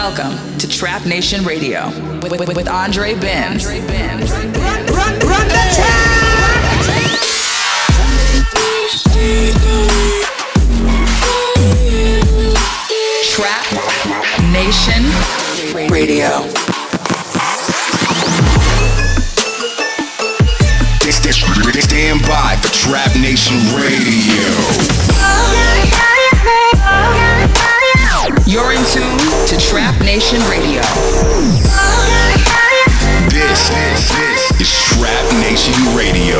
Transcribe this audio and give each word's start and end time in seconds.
Welcome 0.00 0.38
to 0.58 0.68
Trap 0.68 1.06
Nation 1.06 1.44
Radio 1.44 1.88
with, 2.22 2.30
with, 2.30 2.54
with 2.54 2.68
Andre 2.68 3.14
Benz. 3.14 3.66
Run, 3.66 3.76
run, 3.82 5.18
run 5.26 5.48
the 5.48 5.58
track! 5.74 6.38
Trap 13.24 13.64
Nation 14.52 15.02
Radio. 15.92 16.46
Stand 21.82 22.22
by 22.22 22.56
for 22.62 22.72
Trap 22.72 23.16
Nation 23.16 23.56
Radio. 23.74 24.46
Oh, 25.20 25.68
You're 28.28 28.72
in 28.72 28.84
tune 28.84 29.18
to 29.46 29.56
Trap 29.56 30.02
Nation 30.02 30.38
Radio. 30.50 30.82
This, 33.30 33.70
this, 33.70 34.10
this 34.10 34.60
is 34.60 34.70
Trap 34.70 35.32
Nation 35.40 35.72
Radio. 35.96 36.36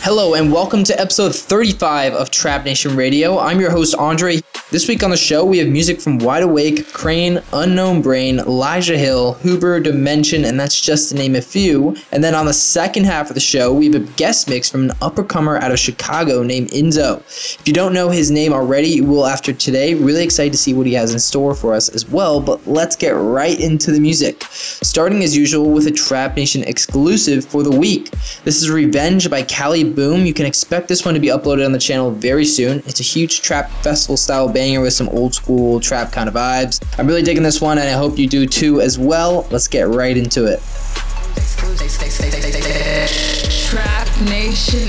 Hello 0.00 0.32
and 0.34 0.50
welcome 0.50 0.84
to 0.84 0.98
episode 0.98 1.34
35 1.34 2.14
of 2.14 2.30
Trap 2.30 2.64
Nation 2.64 2.96
Radio. 2.96 3.38
I'm 3.38 3.60
your 3.60 3.70
host 3.70 3.94
Andre. 3.96 4.40
This 4.72 4.88
week 4.88 5.02
on 5.02 5.10
the 5.10 5.18
show, 5.18 5.44
we 5.44 5.58
have 5.58 5.68
music 5.68 6.00
from 6.00 6.16
Wide 6.16 6.44
Awake, 6.44 6.86
KRANE, 6.94 7.44
Unknown 7.52 8.00
Brain, 8.00 8.38
Elijah 8.38 8.96
Hill, 8.96 9.34
Hoober, 9.42 9.82
Dimension, 9.82 10.46
and 10.46 10.58
that's 10.58 10.80
just 10.80 11.10
to 11.10 11.14
name 11.14 11.36
a 11.36 11.42
few. 11.42 11.94
And 12.10 12.24
then 12.24 12.34
on 12.34 12.46
the 12.46 12.54
second 12.54 13.04
half 13.04 13.28
of 13.28 13.34
the 13.34 13.40
show, 13.40 13.70
we 13.70 13.84
have 13.92 13.96
a 13.96 14.06
guest 14.14 14.48
mix 14.48 14.70
from 14.70 14.84
an 14.88 14.96
uppercomer 15.02 15.60
out 15.60 15.72
of 15.72 15.78
Chicago 15.78 16.42
named 16.42 16.70
Inzo. 16.70 17.18
If 17.60 17.68
you 17.68 17.74
don't 17.74 17.92
know 17.92 18.08
his 18.08 18.30
name 18.30 18.54
already, 18.54 18.88
you 18.88 19.04
will 19.04 19.26
after 19.26 19.52
today. 19.52 19.92
Really 19.92 20.24
excited 20.24 20.52
to 20.52 20.58
see 20.58 20.72
what 20.72 20.86
he 20.86 20.94
has 20.94 21.12
in 21.12 21.18
store 21.20 21.54
for 21.54 21.74
us 21.74 21.90
as 21.90 22.08
well, 22.08 22.40
but 22.40 22.66
let's 22.66 22.96
get 22.96 23.10
right 23.10 23.60
into 23.60 23.92
the 23.92 24.00
music. 24.00 24.42
Starting 24.48 25.22
as 25.22 25.36
usual 25.36 25.70
with 25.70 25.86
a 25.86 25.90
Trap 25.90 26.34
Nation 26.34 26.64
exclusive 26.64 27.44
for 27.44 27.62
the 27.62 27.70
week. 27.70 28.10
This 28.44 28.62
is 28.62 28.70
Revenge 28.70 29.28
by 29.28 29.42
Calli 29.42 29.94
Boom. 29.94 30.24
You 30.24 30.32
can 30.32 30.46
expect 30.46 30.88
this 30.88 31.04
one 31.04 31.12
to 31.12 31.20
be 31.20 31.28
uploaded 31.28 31.66
on 31.66 31.72
the 31.72 31.78
channel 31.78 32.10
very 32.10 32.46
soon. 32.46 32.78
It's 32.86 33.00
a 33.00 33.02
huge 33.02 33.42
trap 33.42 33.70
festival 33.82 34.16
style 34.16 34.48
band 34.48 34.61
banger 34.62 34.80
with 34.80 34.92
some 34.92 35.08
old 35.08 35.34
school 35.34 35.80
trap 35.80 36.12
kind 36.12 36.28
of 36.28 36.34
vibes. 36.36 36.80
I'm 36.96 37.08
really 37.08 37.22
digging 37.22 37.42
this 37.42 37.60
one 37.60 37.78
and 37.78 37.88
I 37.88 37.92
hope 37.92 38.16
you 38.16 38.28
do 38.28 38.46
too 38.46 38.80
as 38.80 38.96
well. 38.96 39.44
Let's 39.50 39.66
get 39.66 39.88
right 39.88 40.16
into 40.16 40.46
it. 40.46 40.60
Trap 43.68 44.08
Nation 44.20 44.88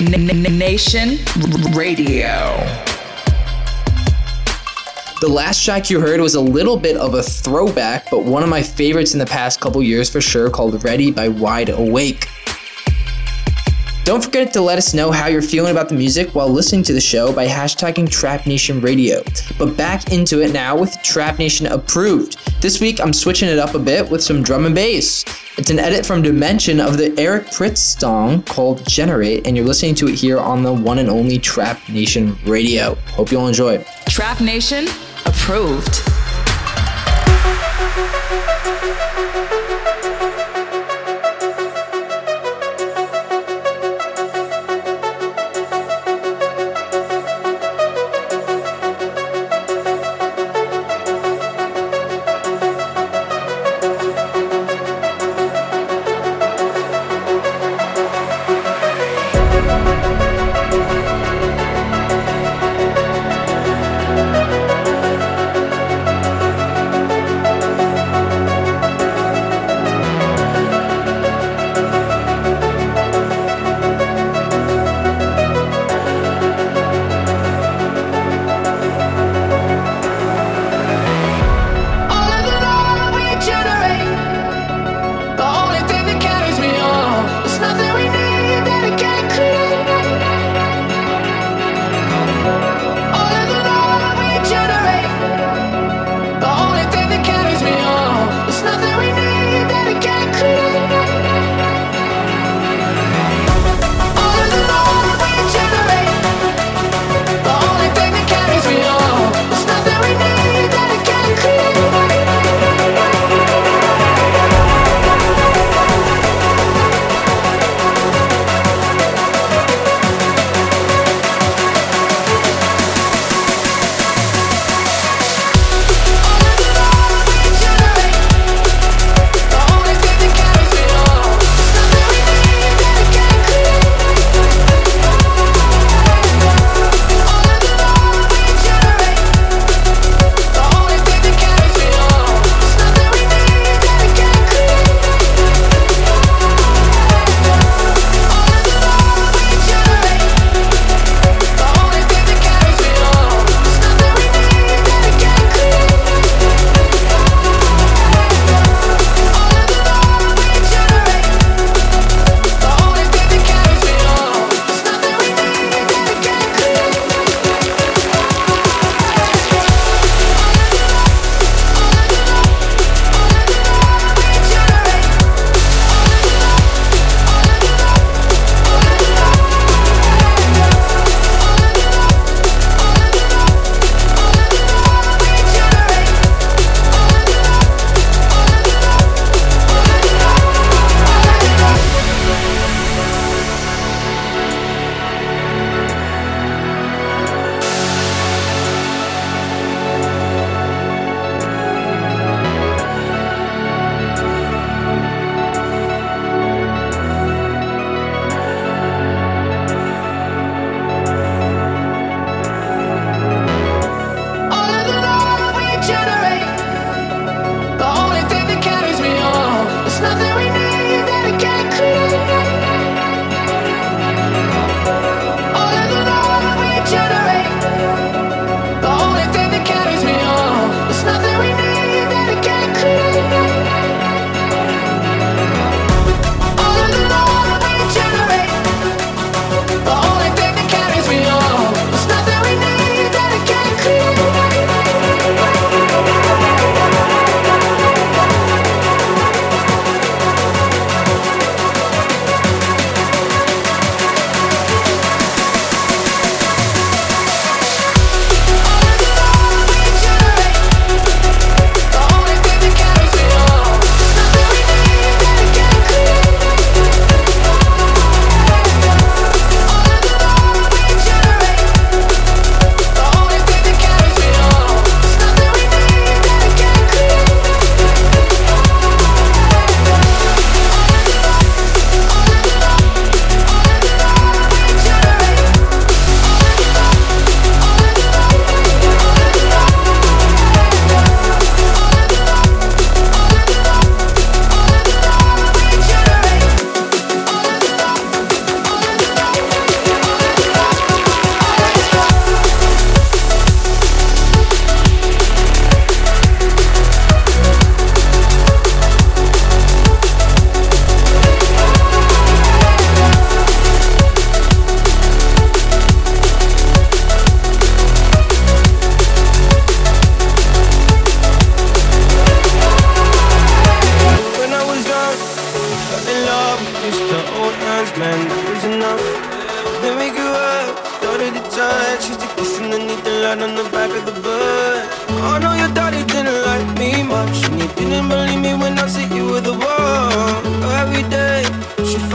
Nation 0.00 1.18
Radio. 1.74 2.56
The 5.20 5.26
last 5.28 5.64
track 5.64 5.90
you 5.90 6.00
heard 6.00 6.20
was 6.20 6.36
a 6.36 6.40
little 6.40 6.76
bit 6.76 6.96
of 6.96 7.14
a 7.14 7.22
throwback, 7.22 8.08
but 8.08 8.22
one 8.22 8.44
of 8.44 8.48
my 8.48 8.62
favorites 8.62 9.12
in 9.12 9.18
the 9.18 9.26
past 9.26 9.60
couple 9.60 9.82
years 9.82 10.08
for 10.08 10.20
sure, 10.20 10.50
called 10.50 10.84
Ready 10.84 11.10
by 11.10 11.26
Wide 11.26 11.70
Awake. 11.70 12.28
Don't 14.08 14.24
forget 14.24 14.54
to 14.54 14.62
let 14.62 14.78
us 14.78 14.94
know 14.94 15.10
how 15.10 15.26
you're 15.26 15.42
feeling 15.42 15.70
about 15.70 15.90
the 15.90 15.94
music 15.94 16.34
while 16.34 16.48
listening 16.48 16.82
to 16.84 16.94
the 16.94 17.00
show 17.00 17.30
by 17.30 17.46
hashtagging 17.46 18.10
Trap 18.10 18.46
Nation 18.46 18.80
Radio. 18.80 19.22
But 19.58 19.76
back 19.76 20.12
into 20.12 20.40
it 20.40 20.50
now 20.50 20.78
with 20.78 20.96
Trap 21.02 21.38
Nation 21.38 21.66
Approved. 21.66 22.38
This 22.62 22.80
week 22.80 23.02
I'm 23.02 23.12
switching 23.12 23.50
it 23.50 23.58
up 23.58 23.74
a 23.74 23.78
bit 23.78 24.08
with 24.08 24.22
some 24.22 24.42
drum 24.42 24.64
and 24.64 24.74
bass. 24.74 25.26
It's 25.58 25.68
an 25.68 25.78
edit 25.78 26.06
from 26.06 26.22
Dimension 26.22 26.80
of 26.80 26.96
the 26.96 27.14
Eric 27.20 27.48
Prydz 27.48 28.00
song 28.00 28.42
called 28.44 28.82
Generate, 28.86 29.46
and 29.46 29.54
you're 29.54 29.66
listening 29.66 29.94
to 29.96 30.08
it 30.08 30.14
here 30.14 30.38
on 30.38 30.62
the 30.62 30.72
one 30.72 31.00
and 31.00 31.10
only 31.10 31.38
Trap 31.38 31.86
Nation 31.90 32.34
Radio. 32.46 32.94
Hope 33.08 33.30
you'll 33.30 33.46
enjoy. 33.46 33.84
Trap 34.06 34.40
Nation 34.40 34.86
approved. 35.26 36.00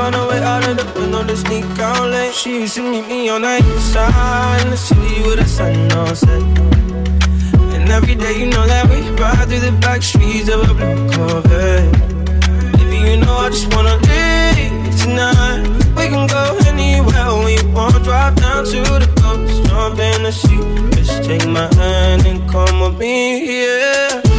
Found 0.03 0.15
a 0.15 0.27
way 0.27 0.43
out 0.43 0.67
of 0.67 0.75
the 0.75 1.00
window 1.00 1.24
to 1.25 1.36
sneak 1.38 1.63
out 1.79 2.10
late. 2.10 2.33
She 2.33 2.62
used 2.62 2.75
to 2.75 2.81
meet 2.81 3.07
me 3.07 3.29
on 3.29 3.41
the 3.41 3.55
east 3.57 3.93
side 3.93 4.62
in 4.63 4.72
the 4.72 4.77
city 4.77 5.15
with 5.25 5.38
the 5.39 5.45
sun 5.45 5.91
on 5.93 6.15
set. 6.15 6.43
And 7.75 7.89
every 7.89 8.15
day, 8.15 8.33
you 8.39 8.48
know 8.48 8.65
that 8.67 8.86
we 8.91 9.00
ride 9.22 9.48
through 9.48 9.63
the 9.67 9.72
back 9.79 10.01
streets 10.01 10.50
of 10.50 10.60
a 10.69 10.74
blue 10.79 11.00
Corvette. 11.13 11.91
Baby, 12.75 12.98
you 13.07 13.17
know 13.24 13.36
I 13.45 13.50
just 13.55 13.67
wanna 13.74 13.95
leave 14.10 14.93
tonight. 15.03 15.63
We 15.98 16.05
can 16.13 16.27
go 16.27 16.43
anywhere 16.72 17.29
we 17.45 17.55
want. 17.72 18.03
Drive 18.03 18.36
down 18.36 18.65
to 18.65 18.81
the 19.03 19.10
coast, 19.22 19.55
jump 19.67 20.00
in 20.00 20.24
the 20.27 20.33
sea. 20.33 20.63
Just 20.98 21.24
take 21.24 21.48
my 21.48 21.67
hand 21.75 22.25
and 22.25 22.39
come 22.50 22.81
with 22.81 22.98
me, 23.00 23.15
yeah. 23.62 24.32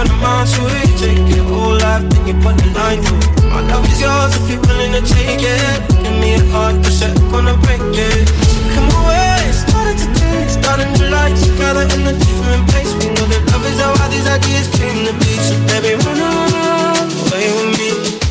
You 0.00 0.06
put 0.06 0.22
mind 0.22 0.48
it. 0.48 0.96
Take 0.96 1.36
your 1.36 1.44
whole 1.44 1.76
life, 1.76 2.08
then 2.08 2.26
you 2.26 2.34
put 2.40 2.56
the 2.56 2.72
line 2.72 3.02
through. 3.02 3.20
My 3.50 3.60
love 3.68 3.84
is 3.84 4.00
yours 4.00 4.32
if 4.32 4.48
you're 4.48 4.60
willing 4.64 4.92
to 4.96 5.02
take 5.04 5.44
it. 5.44 5.80
Give 6.00 6.16
me 6.16 6.34
a 6.36 6.44
heart 6.52 6.82
to 6.84 6.90
set, 6.90 7.14
gonna 7.30 7.52
break 7.60 7.82
it. 7.84 8.32
Come 8.72 8.88
away, 8.96 9.52
starting 9.52 9.98
today, 10.00 10.48
starting 10.48 10.92
the 10.96 11.10
lights 11.10 11.44
together 11.44 11.84
in 11.84 12.06
a 12.08 12.14
different 12.16 12.64
place. 12.70 12.94
We 12.96 13.12
know 13.12 13.28
that 13.28 13.44
love 13.52 13.66
is 13.68 13.78
how 13.78 13.92
all 13.92 14.08
these 14.08 14.26
ideas 14.26 14.72
came 14.72 15.04
to 15.04 15.12
be. 15.20 15.36
So 15.36 15.60
baby, 15.68 15.92
run 16.00 16.16
away 16.16 17.52
with 17.60 17.76
me. 17.76 18.29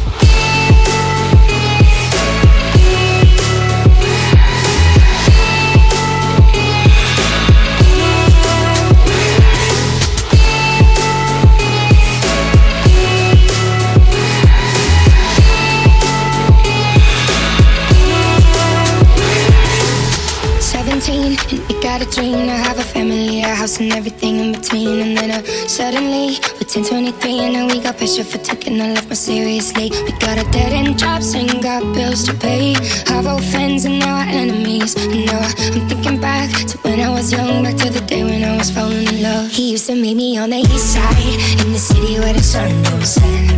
Got 21.89 22.03
a 22.03 22.11
dream 22.11 22.45
to 22.45 22.55
have 22.67 22.77
a 22.77 22.83
family, 22.83 23.41
a 23.41 23.47
house, 23.47 23.79
and 23.79 23.91
everything 23.93 24.35
in 24.43 24.51
between. 24.51 24.99
And 24.99 25.17
then 25.17 25.31
uh, 25.31 25.41
suddenly, 25.67 26.37
we're 26.57 26.69
10, 26.69 26.85
23, 26.85 27.39
and 27.45 27.53
now 27.53 27.65
we 27.65 27.79
got 27.81 27.97
pressure 27.97 28.23
for 28.23 28.37
taking 28.37 28.79
our 28.79 28.93
life 28.93 29.07
more 29.07 29.15
seriously. 29.15 29.89
We 30.05 30.11
got 30.25 30.37
a 30.37 30.45
dead 30.51 30.71
end 30.71 30.99
jobs 30.99 31.33
and 31.33 31.49
got 31.63 31.81
bills 31.95 32.21
to 32.27 32.33
pay. 32.35 32.75
Our 33.11 33.27
old 33.33 33.43
friends 33.43 33.85
and 33.85 33.97
now 33.97 34.17
our 34.21 34.29
enemies. 34.41 34.93
And 34.97 35.25
now 35.25 35.39
I- 35.39 35.55
I'm 35.73 35.89
thinking 35.89 36.21
back 36.21 36.49
to 36.69 36.77
when 36.85 36.99
I 36.99 37.09
was 37.09 37.31
young, 37.31 37.63
back 37.63 37.77
to 37.77 37.89
the 37.89 38.01
day 38.01 38.23
when 38.23 38.43
I 38.43 38.55
was 38.55 38.69
falling 38.69 39.07
in 39.07 39.23
love. 39.23 39.49
He 39.49 39.71
used 39.71 39.87
to 39.87 39.95
meet 39.95 40.15
me 40.15 40.37
on 40.37 40.51
the 40.51 40.61
east 40.73 40.93
side, 40.93 41.37
in 41.61 41.73
the 41.73 41.79
city 41.89 42.19
where 42.19 42.33
the 42.33 42.43
sun 42.53 42.69
goes 42.83 43.13
set. 43.15 43.49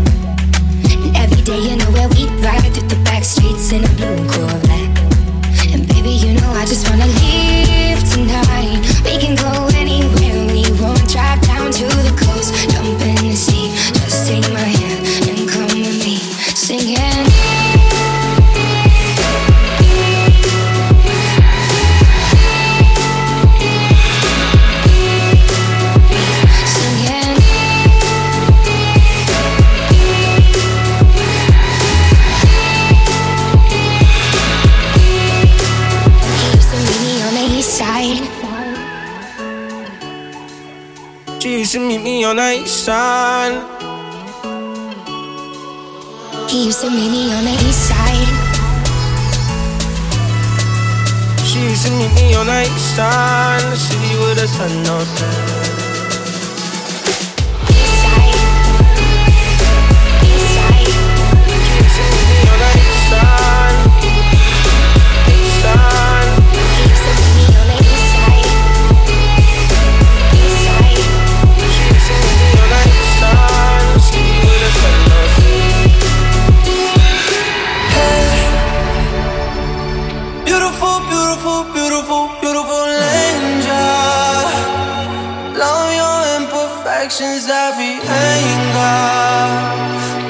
And 1.03 1.11
every 1.23 1.41
day, 1.49 1.59
you 1.67 1.75
know 1.75 1.91
where 1.97 2.07
we 2.15 2.23
ride 2.47 2.71
through 2.73 2.87
the 2.93 2.99
back 3.03 3.25
streets 3.25 3.73
in 3.73 3.83
a 3.83 3.91
blue 3.97 4.19
Corvette. 4.31 4.90
I 6.61 6.65
just 6.65 6.87
wanna 6.87 7.07
leave 7.07 7.97
tonight. 8.13 8.85
We 9.03 9.17
can 9.17 9.35
go 9.35 9.67
anywhere 9.75 10.45
we 10.53 10.61
want. 10.79 11.09
Drive 11.09 11.41
down 11.41 11.71
to 11.71 11.85
the 12.05 12.13
coast, 12.15 12.53
jump 12.69 13.00
used 41.73 41.79
to 41.79 41.87
meet 41.87 42.03
me 42.03 42.23
on 42.25 42.35
the 42.35 42.51
east 42.51 42.83
side. 42.83 43.53
He 46.49 46.65
used 46.65 46.81
to 46.81 46.89
meet 46.89 47.09
me 47.09 47.31
on 47.31 47.45
the 47.45 47.51
east 47.65 47.87
side. 47.87 48.27
She 51.45 51.61
used 51.61 51.85
to 51.85 51.91
meet 51.91 52.13
me 52.13 52.35
on 52.35 52.47
the 52.47 52.63
east 52.63 52.95
side, 52.97 53.61
the 53.71 53.77
city 53.77 54.19
with 54.19 54.37
the 54.41 54.47
sun 54.47 54.85
on 54.89 55.05
set. 55.05 55.60
Imperfections, 87.31 87.47
every 87.49 87.99
anger. 88.03 88.97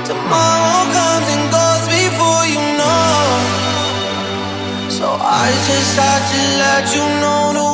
Tomorrow 0.05 0.81
comes 0.93 1.27
and 1.33 1.45
goes 1.51 1.85
before 1.87 2.45
you 2.47 2.61
know. 2.77 3.25
So 4.89 5.07
I 5.19 5.51
just 5.67 5.97
had 5.97 6.21
to 6.31 6.39
let 6.59 6.95
you 6.95 7.05
know 7.21 7.70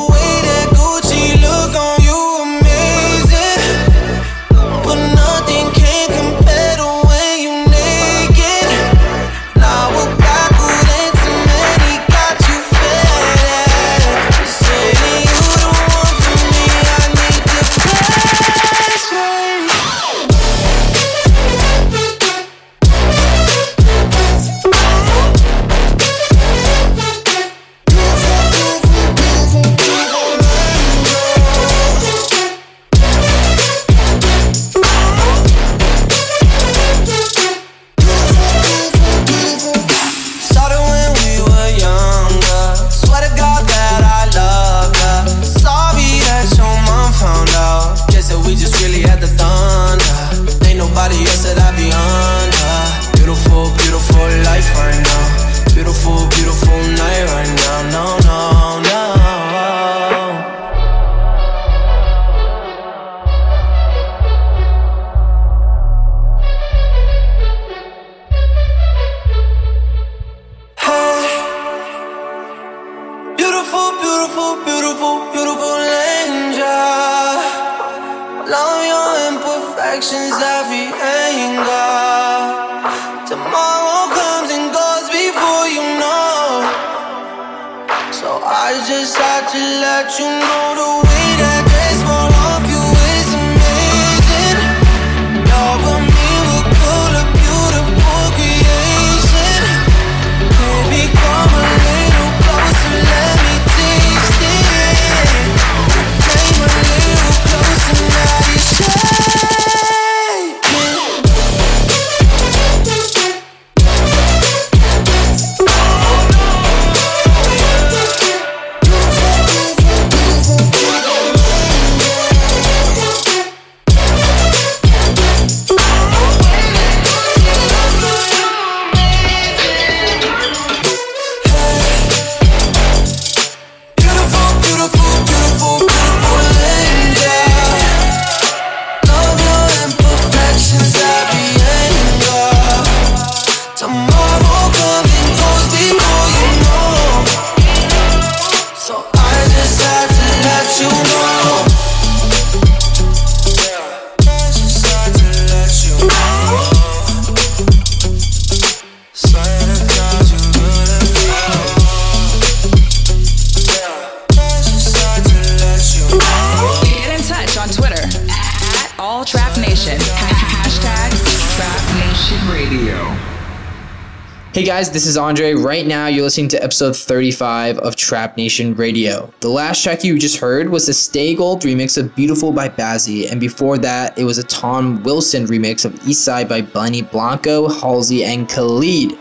Hey 174.58 174.64
guys, 174.64 174.90
this 174.90 175.06
is 175.06 175.16
Andre. 175.16 175.54
Right 175.54 175.86
now, 175.86 176.08
you're 176.08 176.24
listening 176.24 176.48
to 176.48 176.60
episode 176.60 176.96
35 176.96 177.78
of 177.78 177.94
Trap 177.94 178.36
Nation 178.36 178.74
Radio. 178.74 179.32
The 179.38 179.48
last 179.48 179.84
track 179.84 180.02
you 180.02 180.18
just 180.18 180.36
heard 180.36 180.70
was 180.70 180.86
the 180.86 180.92
Staygold 180.92 181.60
remix 181.60 181.96
of 181.96 182.12
Beautiful 182.16 182.50
by 182.50 182.68
Bazzi, 182.68 183.30
and 183.30 183.38
before 183.38 183.78
that, 183.78 184.18
it 184.18 184.24
was 184.24 184.36
a 184.36 184.42
Tom 184.42 185.00
Wilson 185.04 185.46
remix 185.46 185.84
of 185.84 185.92
Eastside 186.00 186.48
by 186.48 186.62
Benny 186.62 187.02
Blanco, 187.02 187.68
Halsey, 187.68 188.24
and 188.24 188.48
Khalid. 188.48 189.16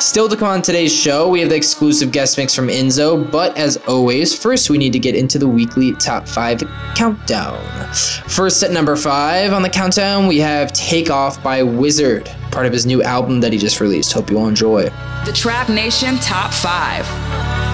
Still 0.00 0.30
to 0.30 0.36
come 0.36 0.48
on 0.48 0.62
today's 0.62 0.92
show, 0.92 1.28
we 1.28 1.40
have 1.40 1.50
the 1.50 1.56
exclusive 1.56 2.10
guest 2.10 2.38
mix 2.38 2.54
from 2.54 2.68
Inzo, 2.68 3.30
but 3.30 3.54
as 3.58 3.76
always, 3.86 4.34
first 4.36 4.70
we 4.70 4.78
need 4.78 4.94
to 4.94 4.98
get 4.98 5.14
into 5.14 5.38
the 5.38 5.46
weekly 5.46 5.92
top 5.92 6.26
5 6.26 6.62
countdown. 6.94 7.62
First 8.26 8.62
at 8.62 8.70
number 8.70 8.96
5 8.96 9.52
on 9.52 9.60
the 9.60 9.68
countdown, 9.68 10.26
we 10.26 10.38
have 10.38 10.72
Take 10.72 11.10
Off 11.10 11.42
by 11.42 11.62
Wizard, 11.62 12.30
part 12.50 12.64
of 12.64 12.72
his 12.72 12.86
new 12.86 13.02
album 13.02 13.40
that 13.40 13.52
he 13.52 13.58
just 13.58 13.78
released. 13.78 14.12
Hope 14.12 14.30
you 14.30 14.38
all 14.38 14.48
enjoy. 14.48 14.84
The 15.26 15.32
Trap 15.34 15.68
Nation 15.68 16.16
Top 16.16 16.50
5. 16.50 17.69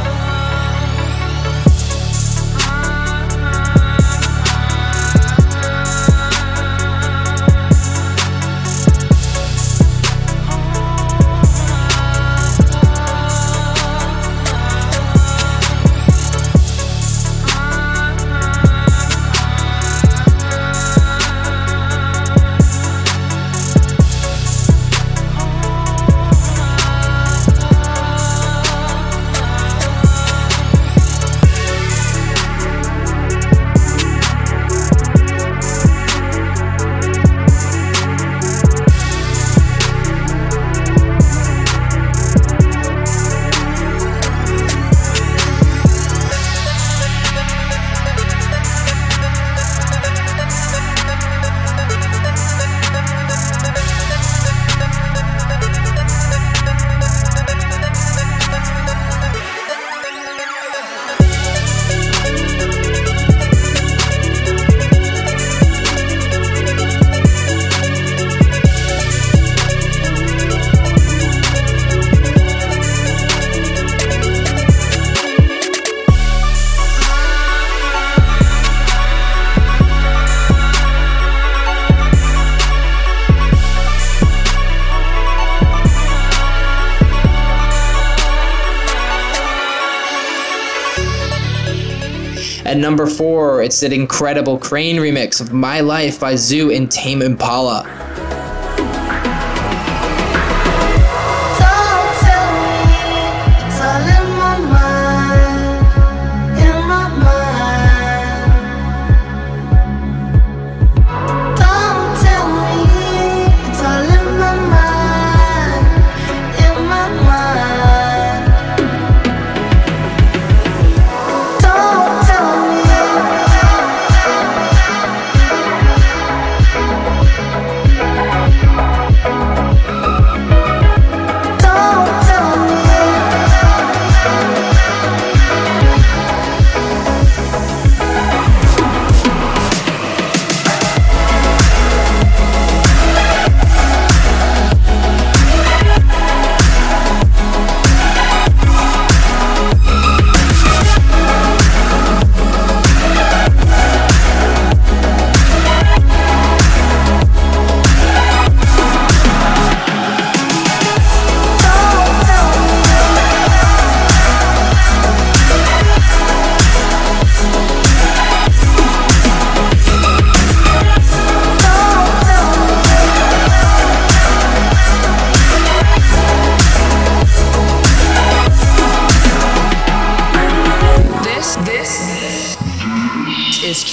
Number 92.86 93.08
4, 93.08 93.62
it's 93.62 93.80
that 93.80 93.92
incredible 93.92 94.60
KRANE 94.60 94.98
remix 94.98 95.40
of 95.40 95.52
My 95.52 95.80
Life 95.80 96.20
by 96.20 96.34
ZHU 96.34 96.72
and 96.76 96.88
Tame 96.88 97.20
Impala. 97.20 97.82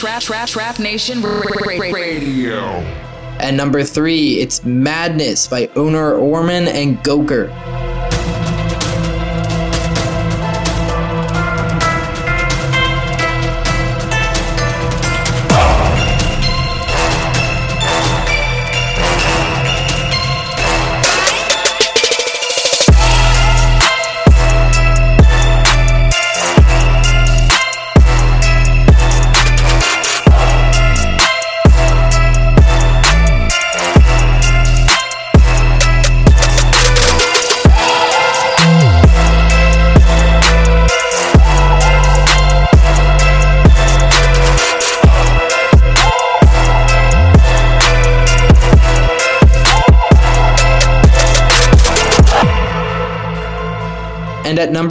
Trap 0.04 0.22
Trap 0.22 0.50
Trap 0.50 0.80
Nation 0.80 1.22
Radio. 1.22 2.60
At 3.39 3.54
number 3.54 3.86
3, 3.86 4.34
it's 4.34 4.62
Madness 4.66 5.48
by 5.48 5.68
Onur 5.68 6.20
Ormen 6.20 6.68
and 6.68 6.98
Goker. 7.06 7.48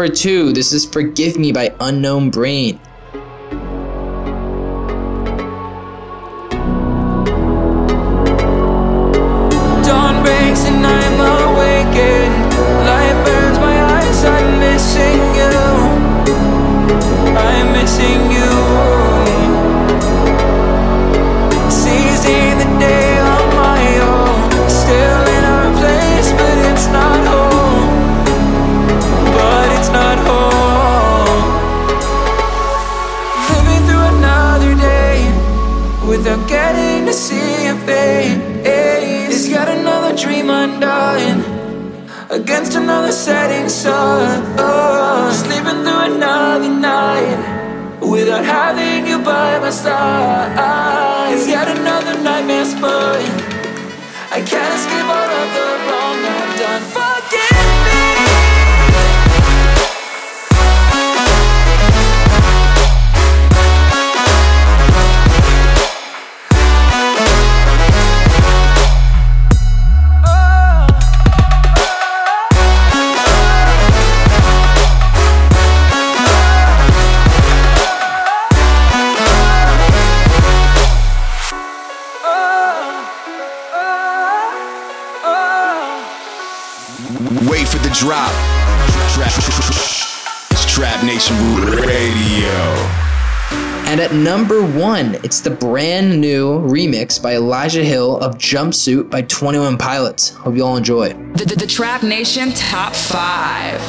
Number 0.02 0.16
2, 0.16 0.52
this 0.52 0.72
is 0.72 0.84
Forgive 0.84 1.38
Me 1.38 1.52
by 1.52 1.72
Unknown 1.78 2.28
Brain. 2.28 2.80
Another 52.42 52.80
nightmare. 52.80 53.52
I 54.30 54.40
can't 54.40 54.74
escape 54.74 55.06
all 55.06 55.30
of 55.40 55.48
the 55.54 55.66
wrong 55.90 56.18
I've 56.24 56.58
done. 56.58 57.11
At 94.12 94.18
number 94.18 94.62
one, 94.62 95.14
it's 95.16 95.40
the 95.40 95.50
brand 95.50 96.20
new 96.20 96.60
remix 96.60 97.22
by 97.22 97.34
Elijah 97.34 97.84
Hill 97.84 98.18
of 98.18 98.36
Jumpsuit 98.36 99.10
by 99.10 99.22
21 99.22 99.78
Pilots. 99.78 100.30
Hope 100.30 100.56
you 100.56 100.64
all 100.64 100.76
enjoy. 100.76 101.10
The, 101.34 101.44
the, 101.44 101.56
the 101.56 101.66
Trap 101.66 102.02
Nation 102.02 102.52
Top 102.52 102.94
5. 102.94 103.18
I 103.18 103.80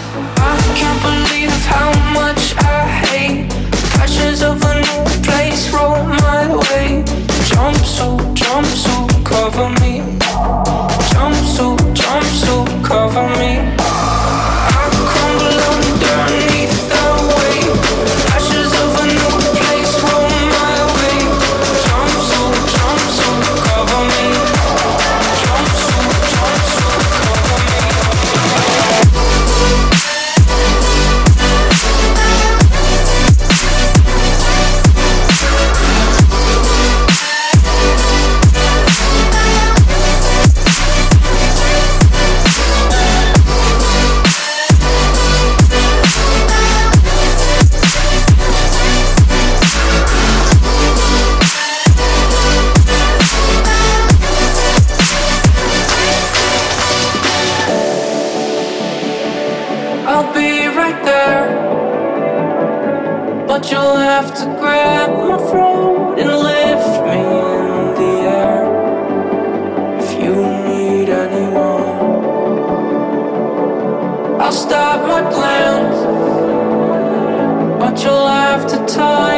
can't 0.76 1.02
believe 1.02 1.50
how 1.66 1.90
much 2.14 2.56
I 2.58 2.88
hate 3.08 3.50
Pressures 3.96 4.42
of 4.42 4.62
a 4.64 4.76
new 4.76 5.24
place 5.24 5.72
roll 5.74 6.04
my 6.04 6.56
way 6.56 7.04
Jumpsuit, 7.50 8.36
jumpsuit, 8.36 9.26
cover 9.26 9.70
me 9.82 10.02
Jumpsuit, 11.14 11.96
jumpsuit, 11.96 12.86
cover 12.86 13.28
me 13.40 13.93
But 63.64 63.72
you'll 63.72 63.96
have 63.96 64.34
to 64.40 64.46
grab 64.60 65.10
my 65.12 65.38
throat 65.38 66.20
and 66.20 66.30
lift 66.30 67.06
me 67.08 67.20
in 67.72 67.94
the 67.96 68.14
air. 68.28 68.64
If 70.00 70.10
you 70.22 70.36
need 70.68 71.08
anyone, 71.08 71.88
I'll 74.42 74.52
stop 74.52 75.08
my 75.08 75.22
plans. 75.32 75.98
But 77.80 78.04
you'll 78.04 78.28
have 78.28 78.68
to 78.68 78.78
tie 78.94 79.33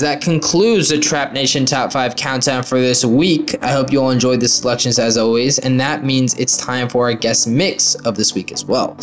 that 0.00 0.20
concludes 0.20 0.88
the 0.88 0.98
Trap 0.98 1.32
Nation 1.32 1.64
Top 1.64 1.92
5 1.92 2.16
countdown 2.16 2.62
for 2.62 2.80
this 2.80 3.04
week. 3.04 3.56
I 3.62 3.72
hope 3.72 3.92
you 3.92 4.00
all 4.00 4.10
enjoyed 4.10 4.40
the 4.40 4.48
selections 4.48 4.98
as 4.98 5.16
always, 5.16 5.58
and 5.58 5.78
that 5.80 6.04
means 6.04 6.34
it's 6.34 6.56
time 6.56 6.88
for 6.88 7.04
our 7.04 7.14
guest 7.14 7.46
mix 7.46 7.94
of 7.96 8.16
this 8.16 8.34
week 8.34 8.52
as 8.52 8.64
well. 8.64 8.96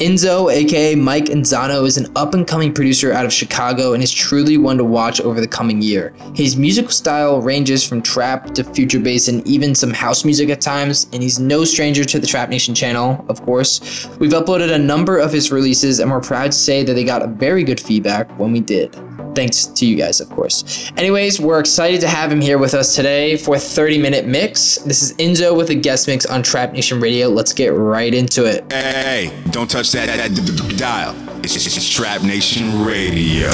Inzo, 0.00 0.50
aka 0.50 0.94
Mike 0.94 1.26
Enzano, 1.26 1.84
is 1.84 1.98
an 1.98 2.10
up 2.16 2.32
and 2.32 2.46
coming 2.46 2.72
producer 2.72 3.12
out 3.12 3.26
of 3.26 3.32
Chicago 3.32 3.92
and 3.92 4.02
is 4.02 4.10
truly 4.10 4.56
one 4.56 4.78
to 4.78 4.84
watch 4.84 5.20
over 5.20 5.42
the 5.42 5.46
coming 5.46 5.82
year. 5.82 6.14
His 6.34 6.56
musical 6.56 6.90
style 6.90 7.42
ranges 7.42 7.86
from 7.86 8.00
trap 8.00 8.54
to 8.54 8.64
future 8.64 8.98
bass 8.98 9.28
and 9.28 9.46
even 9.46 9.74
some 9.74 9.92
house 9.92 10.24
music 10.24 10.48
at 10.48 10.62
times, 10.62 11.06
and 11.12 11.22
he's 11.22 11.38
no 11.38 11.64
stranger 11.64 12.02
to 12.04 12.18
the 12.18 12.26
Trap 12.26 12.48
Nation 12.48 12.74
channel, 12.74 13.22
of 13.28 13.42
course. 13.42 14.08
We've 14.18 14.32
uploaded 14.32 14.72
a 14.72 14.78
number 14.78 15.18
of 15.18 15.32
his 15.32 15.52
releases, 15.52 16.00
and 16.00 16.10
we're 16.10 16.20
proud 16.20 16.52
to 16.52 16.56
say 16.56 16.82
that 16.82 16.94
they 16.94 17.04
got 17.04 17.28
very 17.30 17.62
good 17.62 17.78
feedback 17.78 18.30
when 18.38 18.52
we 18.52 18.60
did. 18.60 18.96
Thanks 19.34 19.66
to 19.66 19.86
you 19.86 19.96
guys, 19.96 20.20
of 20.20 20.28
course. 20.30 20.90
Anyways, 20.96 21.40
we're 21.40 21.60
excited 21.60 22.00
to 22.00 22.08
have 22.08 22.32
him 22.32 22.40
here 22.40 22.58
with 22.58 22.74
us 22.74 22.96
today 22.96 23.36
for 23.36 23.56
a 23.56 23.58
30 23.58 23.98
minute 23.98 24.26
mix. 24.26 24.76
This 24.78 25.02
is 25.02 25.12
Inzo 25.18 25.56
with 25.56 25.70
a 25.70 25.74
guest 25.74 26.08
mix 26.08 26.26
on 26.26 26.42
Trap 26.42 26.72
Nation 26.72 27.00
Radio. 27.00 27.28
Let's 27.28 27.52
get 27.52 27.68
right 27.68 28.12
into 28.12 28.44
it. 28.44 28.70
Hey, 28.72 29.32
don't 29.50 29.70
touch 29.70 29.92
that, 29.92 30.06
that, 30.06 30.30
that 30.30 30.78
dial. 30.78 31.14
It's, 31.44 31.54
it's, 31.56 31.76
it's 31.76 31.88
Trap 31.88 32.22
Nation 32.22 32.84
Radio. 32.84 33.50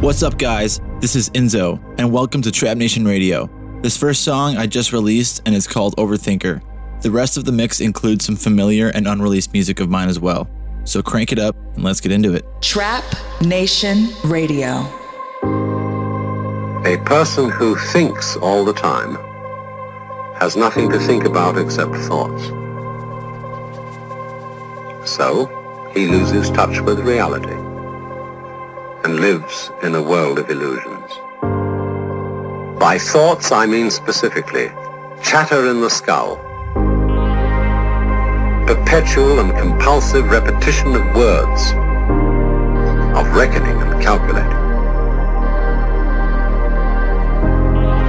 What's 0.00 0.22
up, 0.22 0.38
guys? 0.38 0.80
This 1.00 1.16
is 1.16 1.30
Inzo, 1.30 1.82
and 1.98 2.12
welcome 2.12 2.42
to 2.42 2.52
Trap 2.52 2.76
Nation 2.76 3.04
Radio. 3.04 3.48
This 3.82 3.96
first 3.96 4.24
song 4.24 4.56
I 4.56 4.66
just 4.66 4.92
released, 4.92 5.42
and 5.46 5.54
it's 5.54 5.66
called 5.66 5.96
Overthinker. 5.96 6.62
The 7.00 7.10
rest 7.10 7.36
of 7.36 7.44
the 7.44 7.52
mix 7.52 7.80
includes 7.80 8.24
some 8.24 8.36
familiar 8.36 8.88
and 8.88 9.06
unreleased 9.06 9.52
music 9.52 9.80
of 9.80 9.88
mine 9.88 10.08
as 10.08 10.18
well. 10.18 10.48
So 10.88 11.02
crank 11.02 11.32
it 11.32 11.38
up 11.38 11.54
and 11.74 11.84
let's 11.84 12.00
get 12.00 12.12
into 12.12 12.32
it. 12.32 12.46
Trap 12.62 13.04
Nation 13.42 14.08
Radio. 14.24 14.86
A 16.86 16.96
person 17.04 17.50
who 17.50 17.76
thinks 17.92 18.36
all 18.36 18.64
the 18.64 18.72
time 18.72 19.16
has 20.36 20.56
nothing 20.56 20.88
to 20.88 20.98
think 20.98 21.24
about 21.24 21.58
except 21.58 21.94
thoughts. 22.08 22.42
So, 25.04 25.44
he 25.92 26.06
loses 26.06 26.48
touch 26.48 26.80
with 26.80 27.00
reality 27.00 27.52
and 29.04 29.20
lives 29.20 29.70
in 29.82 29.94
a 29.94 30.02
world 30.02 30.38
of 30.38 30.48
illusions. 30.48 31.10
By 32.80 32.96
thoughts, 32.98 33.52
I 33.52 33.66
mean 33.66 33.90
specifically 33.90 34.70
chatter 35.22 35.68
in 35.68 35.82
the 35.82 35.90
skull, 35.90 36.36
perpetual 38.68 39.40
and 39.40 39.56
compulsive 39.56 40.28
repetition 40.28 40.94
of 40.94 41.00
words, 41.16 41.72
of 43.16 43.24
reckoning 43.34 43.80
and 43.80 44.02
calculating. 44.02 44.52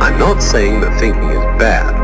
I'm 0.04 0.20
not 0.20 0.44
saying 0.44 0.82
that 0.82 1.00
thinking 1.00 1.30
is 1.30 1.46
bad. 1.58 1.96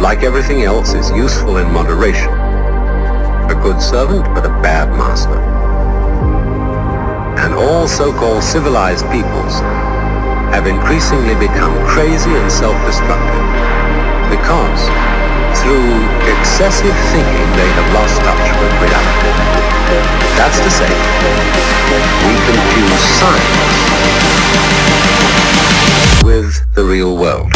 Like 0.00 0.22
everything 0.22 0.62
else, 0.62 0.94
is 0.94 1.10
useful 1.10 1.58
in 1.58 1.70
moderation. 1.70 2.32
A 2.32 3.60
good 3.62 3.82
servant, 3.82 4.24
but 4.34 4.46
a 4.46 4.54
bad 4.64 4.88
master. 4.88 5.38
And 7.44 7.52
all 7.52 7.88
so-called 7.88 8.42
civilized 8.42 9.04
peoples 9.12 9.60
have 10.56 10.66
increasingly 10.66 11.34
become 11.34 11.76
crazy 11.86 12.30
and 12.30 12.50
self-destructive 12.50 13.44
because 14.32 15.20
through 15.58 16.06
excessive 16.30 16.94
thinking 17.10 17.48
they 17.58 17.70
have 17.78 17.88
lost 17.94 18.20
touch 18.22 18.46
with 18.60 18.72
reality. 18.78 19.32
That's 20.38 20.60
to 20.60 20.70
say, 20.70 20.90
we 22.26 22.34
confuse 22.46 23.00
science 23.18 23.80
with 26.22 26.74
the 26.74 26.84
real 26.84 27.16
world. 27.16 27.50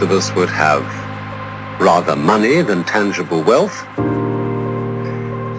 Most 0.00 0.12
of 0.12 0.16
us 0.16 0.34
would 0.34 0.48
have 0.48 0.82
rather 1.78 2.16
money 2.16 2.62
than 2.62 2.84
tangible 2.84 3.42
wealth, 3.42 3.86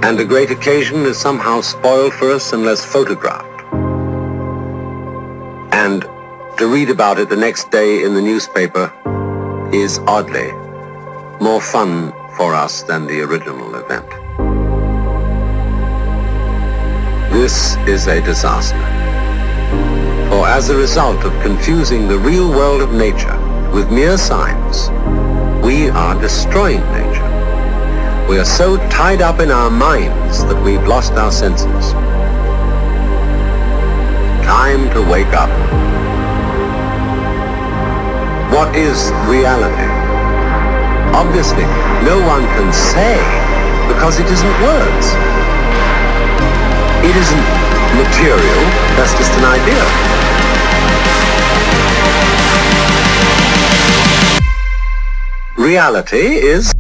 and 0.03 0.19
a 0.19 0.25
great 0.25 0.49
occasion 0.49 1.05
is 1.05 1.15
somehow 1.15 1.61
spoiled 1.61 2.11
for 2.13 2.31
us 2.31 2.51
unless 2.51 2.83
photographed. 2.83 3.61
And 5.73 6.01
to 6.57 6.67
read 6.67 6.89
about 6.89 7.19
it 7.19 7.29
the 7.29 7.35
next 7.35 7.69
day 7.69 8.03
in 8.03 8.15
the 8.15 8.21
newspaper 8.21 8.91
is 9.71 9.99
oddly 10.07 10.51
more 11.39 11.61
fun 11.61 12.11
for 12.35 12.55
us 12.55 12.81
than 12.81 13.05
the 13.05 13.21
original 13.21 13.75
event. 13.75 14.09
This 17.31 17.75
is 17.85 18.07
a 18.07 18.19
disaster. 18.21 18.87
For 20.31 20.47
as 20.47 20.69
a 20.69 20.75
result 20.75 21.23
of 21.25 21.43
confusing 21.43 22.07
the 22.07 22.17
real 22.17 22.49
world 22.49 22.81
of 22.81 22.91
nature 22.91 23.40
with 23.73 23.89
mere 23.89 24.17
signs, 24.17 24.89
we 25.63 25.89
are 25.89 26.19
destroying 26.19 26.81
nature. 26.91 27.29
We 28.27 28.37
are 28.37 28.45
so 28.45 28.75
tied 28.89 29.21
up 29.21 29.39
in 29.39 29.49
our 29.49 29.69
minds 29.69 30.43
that 30.45 30.61
we've 30.61 30.85
lost 30.85 31.13
our 31.13 31.31
senses. 31.31 31.93
Time 34.43 34.91
to 34.91 35.01
wake 35.09 35.31
up. 35.31 35.49
What 38.51 38.75
is 38.75 39.11
reality? 39.31 39.87
Obviously, 41.15 41.63
no 42.03 42.19
one 42.27 42.43
can 42.59 42.73
say 42.73 43.15
because 43.87 44.19
it 44.19 44.27
isn't 44.27 44.55
words. 44.59 45.07
It 47.07 47.15
isn't 47.15 47.47
material, 47.95 48.61
that's 48.99 49.15
just 49.15 49.31
an 49.39 49.45
idea. 49.45 50.30
Reality 55.61 56.37
is 56.41 56.73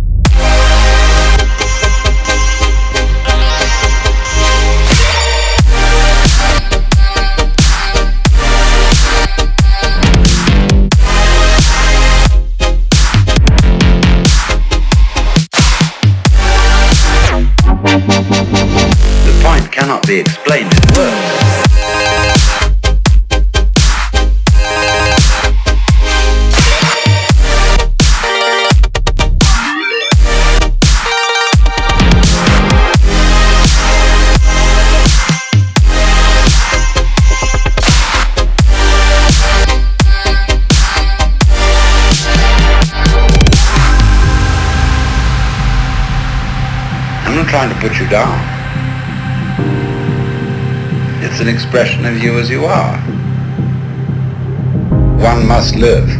live. 55.81 56.13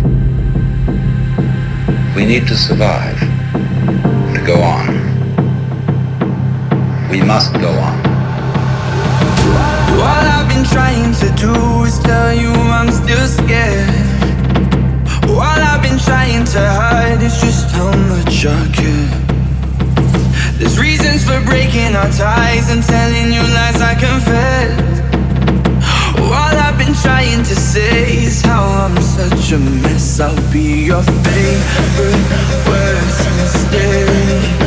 We 2.15 2.25
need 2.25 2.47
to 2.47 2.57
survive, 2.57 3.19
to 4.33 4.41
go 4.43 4.59
on. 4.59 4.87
We 7.11 7.21
must 7.21 7.53
go 7.53 7.69
on. 7.69 7.97
All 10.01 10.25
I've 10.35 10.49
been 10.49 10.65
trying 10.65 11.13
to 11.13 11.29
do 11.37 11.53
is 11.83 11.99
tell 11.99 12.33
you 12.33 12.49
I'm 12.49 12.89
still 12.89 13.27
scared. 13.27 13.93
All 15.29 15.61
I've 15.71 15.83
been 15.83 15.99
trying 15.99 16.43
to 16.55 16.61
hide 16.79 17.21
is 17.21 17.39
just 17.39 17.69
how 17.69 17.95
much 18.09 18.43
I 18.43 18.65
care. 18.73 19.13
There's 20.57 20.79
reasons 20.79 21.23
for 21.23 21.39
breaking 21.45 21.95
our 21.95 22.09
ties 22.09 22.71
and 22.71 22.81
telling 22.81 23.31
you 23.31 23.41
lies 23.53 23.79
I 23.79 23.93
confess. 23.93 24.90
Trying 27.01 27.43
to 27.43 27.55
say 27.55 28.25
is 28.25 28.41
how 28.43 28.63
I'm 28.63 29.01
such 29.01 29.53
a 29.53 29.57
mess. 29.57 30.19
I'll 30.19 30.35
be 30.51 30.85
your 30.85 31.01
favorite 31.01 32.67
worst 32.67 33.27
mistake. 33.37 34.60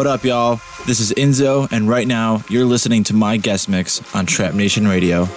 What 0.00 0.06
up, 0.06 0.24
y'all? 0.24 0.62
This 0.86 0.98
is 0.98 1.12
Inzo, 1.12 1.70
and 1.70 1.86
right 1.86 2.08
now 2.08 2.42
you're 2.48 2.64
listening 2.64 3.04
to 3.04 3.14
my 3.14 3.36
guest 3.36 3.68
mix 3.68 4.00
on 4.14 4.24
Trap 4.24 4.54
Nation 4.54 4.88
Radio. 4.88 5.28